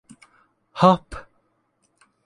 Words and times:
Hop! 0.81 1.13